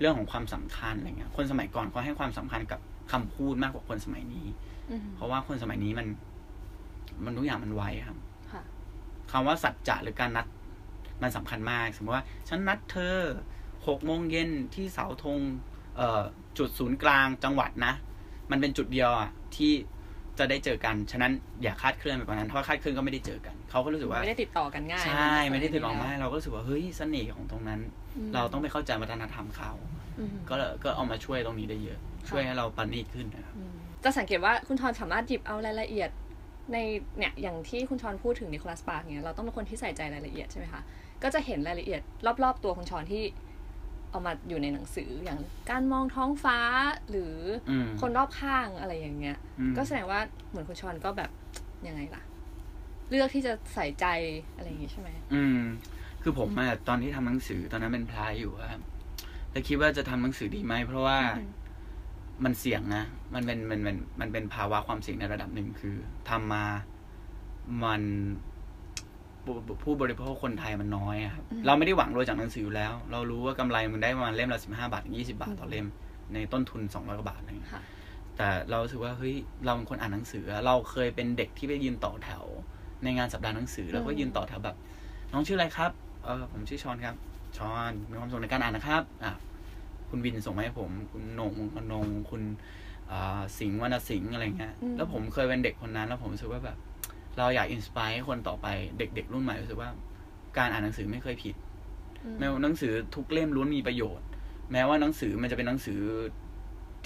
[0.00, 2.80] เรื่องของความสำคัญอะไรเงี้ย คนสมัยก่อนเขาให้ความสำคัญกับ
[3.12, 4.46] คำพูดมากกว่าคนสมัยนี้
[4.90, 6.06] อืมเพราะว่าคนสมัยนี้มัน
[7.24, 8.18] มันทุกอย่างมันไวครับ
[8.52, 8.62] ค่ะ
[9.32, 10.46] คำว่าสัจจะหรือการนัด
[11.22, 13.16] มันสำคัญมาก สมมติว่า ฉันนัดเธอ
[13.86, 15.38] หกโมงเย็นที่เสาธง
[15.96, 16.22] เอ่อ
[16.58, 17.94] จุดศูนย์กลางจังหวัดนะ
[18.50, 19.72] มันเป็นจุดเดียวอะที่
[20.40, 27.80] จะได้เจอกัน ฉะนั้นอย่าคาดเคลื่อนไปกว่านั้นเพราะคาดเคลื่อนก็ไม่ได้เจอกัน เขาก็รู้สึกว่า ไม่ได้ติดต่อกันง่าย ใช่ ไม่ได้ติดต่อมาเราก็รู้สึกว่า เฮ้ยเสน่ห์ของตรงนั้น
[28.28, 29.72] มเราต้องไปเข้าใจวัฒนธรรมเขา
[30.18, 31.98] อืมก็ก็เอามาช่วยตรงนี้ได้เยอะ
[32.28, 33.72] ช่วยให้เราปณีตขึ้นนะครับอืม
[34.04, 36.10] จะสังเกตว่าคุณชอนสามารถหยิบเอารายละเอียด
[36.72, 36.76] ใน
[37.18, 40.82] เนี่ยอย่างที่คุณชอนพูดถึงนิโคลัสปาร์กเนี่ยเราต้องเป็นคนที่ใส่ใจรายละเอียดใช่ไหมคะ
[41.22, 42.00] ก็จะเห็นรายละเอียด
[42.42, 43.22] รอบๆตัวคุณชอนที่
[44.10, 45.38] เอามาอยู่ในหนังสืออย่าง
[45.70, 46.58] การมองท้องฟ้า
[47.10, 47.34] หรือ
[47.70, 50.20] อมคนรอบข้างอะไรอย่างเงี้ยอืมก็แสดงว่า
[50.50, 51.30] เหมือนคุณชอนก็แบบ
[51.88, 52.22] ยังไงล่ะ
[53.10, 54.06] เลือกที่จะใส่ใจ
[54.56, 55.60] อะไรอย่างงี้ใช่ไหมอืม
[56.22, 58.80] คือผมอะตอนที่ทำหนังสือตอนนั้นเป็นพระอยู่อะครับ
[59.50, 61.50] แต่คิดว่าจะทำหนังสือดีไหมเพราะว่าอืม
[62.44, 65.96] มันเสี่ยงนะ มันเป็นมันมันมันเป็นภาวะความเสี่ยงในระดับหนึ่งคือ
[66.28, 66.64] ทำมา
[67.84, 68.02] มัน
[69.66, 75.86] ผู้ผู้บริโภคคนไทยมันน้อยอะครับอืมเราไม่ได้หวังรวยจากหนังสืออยู่แล้ว เรารู้ว่ากำไรมันได้ประมาณเล่มละสิบห้าบาทถึงยี่สิบาทต่อเล่ม
[76.34, 77.82] ในต้นทุนสองร้อยกว่าบาทอะไรเงี้ยค่ะ
[78.36, 79.34] แต่เรารู้สึกว่าเฮ้ย
[79.64, 82.44] เราเป็นคนอ่านหนังสือ เราเคยเป็นเด็กที่ไปยืนต่อแถว
[83.04, 84.76] ในงานสัปดาห์หนังสือแล้วก็อืมยืนต่อแถวแบบ
[85.32, 85.90] น้องชื่ออะไรครับ
[86.24, 87.14] เออผมชื่อชอนครับ
[87.56, 89.32] ชอนมีความสุขในการอ่านนะครับอะ
[90.08, 92.42] คุณวินส่งมาให้ผม คุณโหนงคุณนงคุณ
[93.10, 96.78] อ่าสิงห์วรรณสิงห์อะไรเงี้ยอืมแล้วผมเคยเป็นเด็กคนนั้นแล้วผมรู้สึกว่าแบบ
[97.40, 98.66] เราอยากอินสปายให้คนต่อไป
[98.98, 99.90] เด็กๆรุ่นใหม่รู้สึกว่า
[100.58, 101.54] การอ่านหนังสือไม่เคยผิด
[102.24, 104.26] อืมแม้ว่าหนังสือทุกเล่มล้วนมีประโยชน์
[104.72, 106.00] แม้ว่าหนังสือมันจะเป็นหนังสือ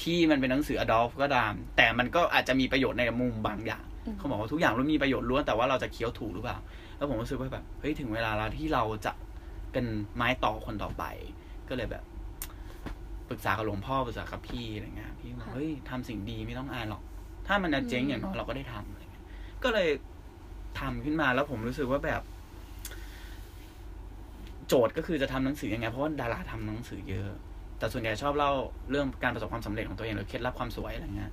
[0.02, 6.58] ที่มันเป็นหนังสือ adult ก็ตาม แต่มันก็อาจจะมีประโยชน์ในมุมบางอย่างอืมเขาบอกว่าทุกอย่างล้วนมีประโยชน์ล้วนแต่ว่าเราจะเคี้ยวถูกหรือเปล่า
[6.96, 9.12] แล้วผมรู้สึกว่าแบบเฮ้ยถึงเวลาแล้วที่เราจะ
[9.72, 9.84] เป็น
[10.16, 11.04] ไม้ต่อคนต่อไป
[11.68, 12.04] ก็เลยแบบ
[13.28, 17.02] ปรึกษากับหลวงพ่อปรึกษากับพี่อะไรเงี้ยพี่บอกเฮ้ยทำสิ่งดีไม่ต้องอายหรอก
[17.46, 19.24] ถ้ามันจะเจ๊งอย่างน้อยเราก็ได้ทำอะไรเงี้ย
[19.62, 19.88] ก็เลย
[20.80, 22.22] ทำขึ้นมาแล้วผมรู้สึกว่าแบบ
[24.68, 27.30] โจทย์ก็คือจะทำหนังสือยังไง เพราะว่าดาราทำหนังสือเยอะ
[27.78, 28.52] แต่ส่วนใหญ่ชอบเล่า
[28.90, 31.32] เรื่องการประสบความสำเร็จของตัวเองหรือเคล็ดลับความสวยอะไรเงี้ย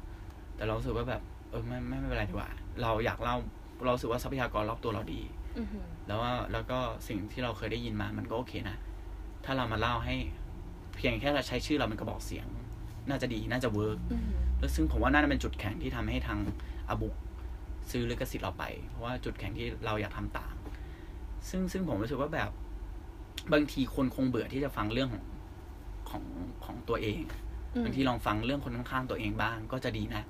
[0.56, 2.50] แต่เรารู้สึกว่าแบบ เออไม่ไม่ไม่เป็นไรดีกว่า
[2.82, 3.36] เราอยากเล่า
[3.84, 5.22] เรารู้สึกว่าทรัพยากรรอบตัวเราดี
[5.58, 5.68] อืม
[6.08, 8.78] แล้วว่าแล้วก็สิ่งที่เราเคยได้ยินมามันก็โอเคนะ
[9.46, 10.16] ถ้าเรามาเล่าให้
[10.98, 12.48] เพียงแค่เราใช้ชื่อเราเป็นกระบอกเสียง
[13.10, 16.40] น่าจะดีน่าจะเวิร์กอืมแล้วซึ่งผมว่าน่าจะเป็นจุดแข็งที่ทำให้ทาง
[16.90, 17.16] อบุก
[17.90, 20.56] ซื้อลิขสิทธิ์เราไป เพราะว่าจุดแข็งที่เราอยากทำต่าง
[21.50, 22.50] ซึ่งซึ่งผมรู้สึกว่าแบบ
[23.54, 25.24] บางทีคนคงเบื่อที่จะฟังเรื่องของ
[26.10, 26.24] ของ
[26.66, 27.22] ของตัวเอง
[27.76, 30.24] อืมบางทีลองฟังเรื่องคนข้างๆตัวเองบ้างก็จะดีนะ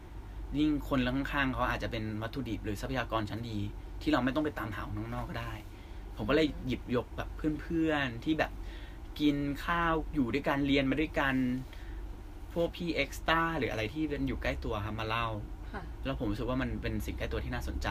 [0.57, 3.57] ยิ่งคนข้างๆเขาอาจจะเป็นวัตถุดิบหรือทรัพยากรชั้นดี
[4.01, 5.53] ที่เราไม่ต้องไปตามหาของข้างนอกก็ได้
[6.15, 7.29] ผมก็เลยหยิบยกแบบ
[7.61, 8.51] เพื่อนๆที่แบบ
[9.19, 9.35] กิน
[9.65, 11.35] ข้าวอยู่ด้วยกันเรียนมาด้วยกัน
[12.53, 15.60] พวกพี่เอ็กซ์ต้าหรืออะไรที่เป็นอยู่ใกล้ตัวครับมาเล่าค่ะ
[16.05, 17.87] แล้วผมรู้สึกว่ามันเป็นสิ่งใกล้ตัวที่น่าสนใจ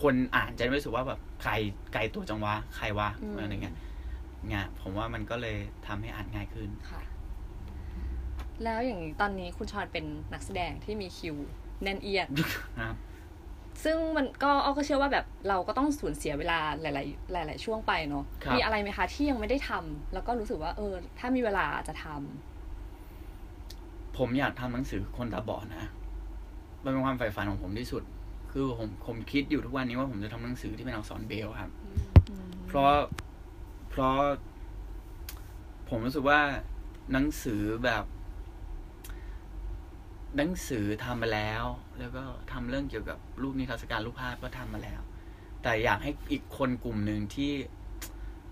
[0.00, 1.52] คนอ่านจะไม่รู้สึกว่าแบบใคร
[1.92, 3.76] ไกลตัวจังวะใครวะอืมอะไรเงี้ย
[4.48, 5.56] เนี่ยผมว่ามันก็เลย
[5.86, 7.02] ทำให้อ่านง่ายขึ้นค่ะ
[8.64, 11.36] แล้วอย่างนี้ตอนนี้คุณชอนเป็นนักแสดงที่มีคิว
[11.82, 12.96] แน่นเอียดนะครับ
[13.84, 16.84] ซึ่งมันก็อ้อก็เชื่อว่าแบบเราก็ต้องสูญเสียเวลาห
[17.34, 25.84] ลาย ๆ หลาย ๆ ช่วงไปเนาะครับมีอะไรไหมคะที่ยังไม่ได้ทำแล้วก็รู้สึกว่า เออ ถ้ามีเวลาจะทำผมอยากทำหนังสือคนตาบอดนะ
[26.84, 28.02] มันเป็นความใฝ่ฝันของผมที่สุด
[28.52, 31.70] คือผมผมคิดอยู่ทุกวันนี้ว่าผมจะทำหนังสือที่เป็นอักษรเบรลล์ครับ
[32.66, 32.92] เพราะ
[33.90, 34.16] เพราะ
[35.88, 36.40] ผมรู้สึกว่า
[37.12, 38.04] หนังสือแบบ
[40.36, 41.64] หนังสือทำมาแล้ว
[41.98, 45.00] แล้วก็ทำเรื่องเกี่ยวกับรูปนิทรรศการรูปภาพก็ทำมาแล้ว
[45.62, 47.52] แต่อยากให้อีกคนกลุ่มหนึ่งที่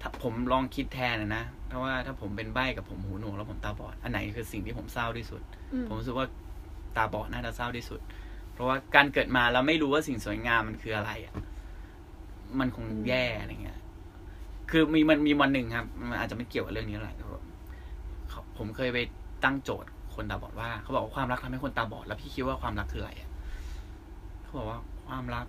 [0.00, 5.42] ถ้าผมลองคิดแทนนะนะ เพราะว่าถ้าผมเป็นใบ้กับผมหูหนวกแล้วผมตาบอด อันไหนคือสิ่งที่ผมเศร้าที่สุด
[5.72, 6.26] อืมผมรู้สึกว่า
[6.96, 8.00] ตาบอดน่าจะเศร้าที่สุด
[8.52, 11.34] เพราะว่าการเกิดมาเราไม่รู้ว่าสิ่งสวยงามมันคืออะไรอะ
[12.60, 13.78] มันคงแย่อะไรเงี้ย
[14.70, 17.40] คือมีมันมีวันหนึ่งครับ มันอาจจะไม่เกี่ยวกับเรื่องนี้เท่าไหร่แต่ว่า
[18.28, 18.98] เขาผมเคยไป
[19.44, 23.30] ตั้งโจทย์คนตาบอดว่าเขาบอกว่าความรักทำให้คนตาบอด แล้วพี่คิดว่าความรักคืออะไรอะ
[24.42, 25.46] เขาบอกว่าความรัก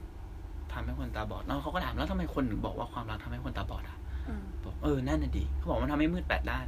[0.74, 6.66] ทำให้คนตาบอดแล้วเขาก็ถามแล้วทำไมคนถึงบอกว่าความรักทำให้คนตาบอดอะอืมบอกเออนั่นน่ะดีเขาบอกมันทำให้มืดแปดด้าน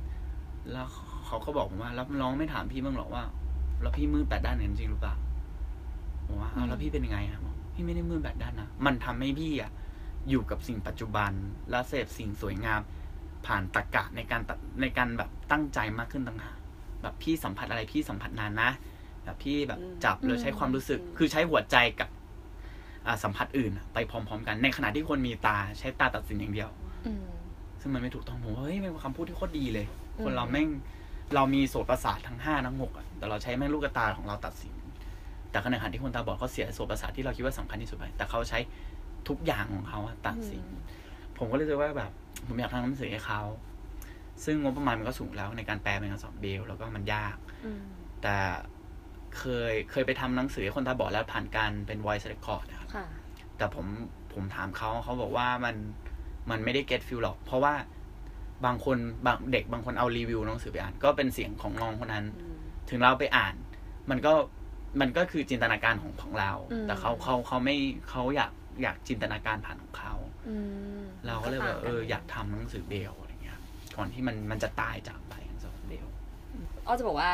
[0.72, 0.88] แล้ว
[1.26, 3.24] เขาก็บอกผมว่าแล้วน้องไม่ถามพี่บ้างหรอกว่า
[3.82, 5.16] แล้วพี่มืดแปดด้านจริงหรือเปล่า
[6.28, 9.72] ผมว่าอ้าวแล้วพี่เป็นยังไงครับบอกพี่ไม่ได้มืดแปดด้านนะมันทำให้พี่อะ
[10.30, 11.32] อยู่กับสิ่งปัจจุบัน
[11.70, 12.82] และเสพสิ่งสวยงาม
[13.46, 16.58] ผ่านตรรกะในการตัดในการแบบตั้งใจมากขึ้นต่างหาก
[17.02, 18.70] แบบพี่สัมผัสอะไรพี่สัมผัสนานนะ
[19.24, 22.10] แบบพี่แบบจับหรือใช้ความรู้สึก คือใช้หัวใจกับ
[23.08, 26.70] อ่าสัมผัสอื่นอะไปพร้อมๆกัน ในขณะที่คนมีตาใช้ตาตัดสินอย่างเดียว
[27.06, 27.24] อืม
[27.82, 29.86] ซึ่งมันไม่ถูกต้องผมว่าเฮ้ยเป็นคำพูดที่โคตรดีเลย
[30.18, 30.68] อืมคนเราแม่ง
[31.36, 34.74] เรามีโสตประสาททั้งห้าทั้งหกอะแต่เราใช้แม่งลูกตาของเราตัดสิน
[35.56, 38.60] แต่ขณะที่คนตาบอดเขาเสียโสตประสาทที่เราคิดว่าสำคัญที่สุดไปแต่เขาใช้
[39.28, 40.66] ทุกอย่างของเขาอะตัดสิน
[41.38, 42.12] ผมก็เลยรู้สึกว่าแบบ
[42.48, 43.42] ผมอยากทำหนังสือให้เขา
[44.46, 47.82] ซึ่งงบประมาณมันก็สูงแล้วในการแปลเป็นการสอนเบลแล้วก็มันยากอืม
[48.22, 48.38] แต่
[49.38, 53.06] เคยเคยไปทำหนังสือให้คนตาบอดแล้วผ่านการเป็น voice record นะครับค่ะ
[53.58, 53.86] แต่ผม
[54.34, 55.76] ผมถามเขาเขาบอกว่ามัน
[56.50, 57.74] มันไม่ได้ get feel หรอก เพราะว่า
[58.66, 62.26] บางคนบางเด็กบางคนเอารีวิวหนังสือไปอ่าน ก็เป็นเสียงของน้องคนนั้น
[62.90, 63.54] ถึงเราไปอ่าน
[64.10, 64.34] มันก็
[65.02, 67.76] มันก็คือจินตนาการของของเรา อืม แต่เขาเขาเขาไม่
[68.10, 70.14] เขาอยากอยากจินตนาการผ่านของเขา
[70.50, 70.58] อื
[71.02, 73.60] มเราก็เลยแบบเอออยากต่งนทำหนังสือเบลอะไรเงี้ย
[73.98, 76.08] ก่อนที่มันมันจะตายจากไปหนังสือเบล
[76.88, 77.32] อ้อจะบอกว่า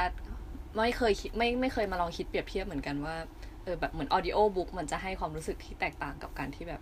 [0.76, 3.16] ไม่เคยคิดไม่ไม่เคยมาลองคิดเปรียบเทียบเหมือนกันว่า
[3.64, 6.82] เออแบบเหมือนออดิโอบุ๊กมันจะให้ความรู้สึกที่แตกต่างกับการที่แบบ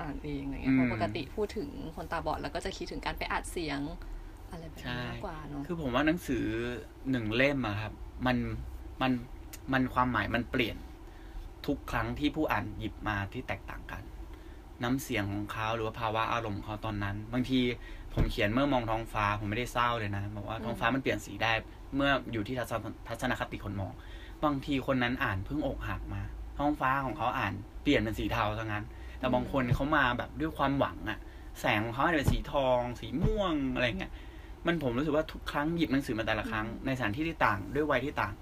[0.00, 3.80] อ่านเองอะไรเงี้ยเพราะปกติพูดถึงคนตาบอดแล้วก็จะคิดถึงการไปอัดเสียง
[4.50, 6.44] อะไรแบบนี้มากกว่าเนาะคือผมว่าหนังสือ
[7.10, 7.92] หนึ่งเล่มอะครับ
[8.26, 8.36] มัน
[9.02, 9.12] มัน
[9.72, 10.76] มันความหมายมันเปลี่ยน
[11.66, 14.02] ทุกครั้งที่ผู้อ่านหยิบมาที่แตกต่างกัน
[14.82, 17.60] น้ำเสียงของเขาหรือว่าภาวะอารมณ์ของเขาตอนนั้น บางที
[18.14, 21.52] ผมเขียนเมื่อมองท้องฟ้าผมไม่ได้เศร้าเลยนะบอกว่าท้องฟ้ามันเปลี่ยนสีได้
[21.96, 23.92] เมื่ออยู่ที่ทัศนทัศนคติคนมอง
[24.44, 26.22] บางทีคนนั้นอ่านเพิ่งอกหักมา
[26.58, 27.52] ท้องฟ้าของเขาอ่าน
[27.82, 28.84] เปลี่ยนเป็นสีเทาซะงั้น
[29.18, 31.18] แต่บางคนเขามาแบบด้วยความหวังอะ
[31.60, 34.12] แสงของเขาอาจจะเป็นสีทอง สีม่วงอะไรเงี้ย
[34.66, 38.32] มันผมรู้สึกว่าทุกครั้งหยิบหนังสือมาแต่ละครั้งในสถานที่ที่ต่างด้วยวัยที่ต่าง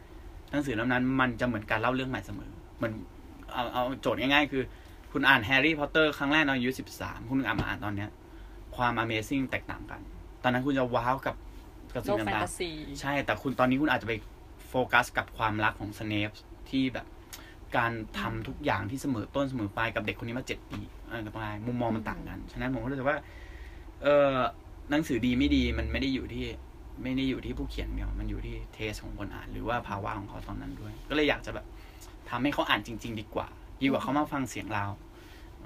[0.55, 2.93] หนังสือเล่มนั้นมันจะเหมือนการเล่าเรื่องใหม่เสมอเหมือน
[3.53, 4.63] เอาเอาโจทย์ง่ายๆ คือ
[5.13, 8.11] คุณอ่านแฮร์รี่พอตเตอร์ครั้งแรกตอนอายุสิบสามคุณอ่านมาอ่านตอนเนี้ย
[8.77, 10.01] ความ Amazing แตกต่างกัน
[10.43, 11.37] ตอนนั้นคุณจะว้าวกับ
[11.95, 14.15] กับโลสิ่งกแฟนต่างตาซีๆใช่ แต่คุณตอนนี้คุณอาจจะไป
[14.69, 16.31] โฟกัสกับความรักของสเนป
[16.71, 17.07] ที่แบบ
[17.77, 23.19] การทำทุกอย่างที่เสมอต้นเสมอปลายกับเด็กคนนี้มาเจ็ดปีอะไรต่างๆมุมมองมันต่างกัน ฉะนั้นผมก็รู้สึกว่า
[24.03, 24.37] เออ
[24.91, 26.45] หนังสือดีไม่ดีมันไม่ได้อยู่ที่
[27.03, 31.67] ไม่ได้อยู่ที่ผู้เขียนเดียวมันอยู่ที่เทสของคนอ่าน หรือว่าภาวะของเขาตอนนั้นด้วย ก็เลยอยากจะแบบ
[32.31, 33.47] ทำให้เขาอ่านจริง ๆ ดีกว่า
[33.83, 34.85] ดีกว่าเขามาฟังเสียงเรา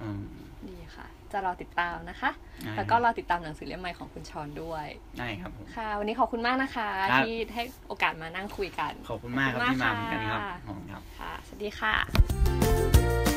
[0.01, 0.23] อืม
[0.71, 2.31] ดีค่ะ จะรอติดตามนะคะ
[2.65, 4.87] ได้แล้วก็รอติดตามหนังสือเล่มใหม่ของคุณชอนด้วย
[5.19, 13.28] ได้ครับผมค่ะ วันนี้ขอบคุณมากนะคะครับที่ให้โอกาสมานั่งคุยกัน ขอบคุณมากครับที่มาเหมือนกันครับขอบคุณครับค่ะสวัสดีค่ะ